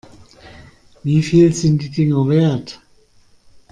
[1.03, 2.81] Wie viel sind die Dinger wert?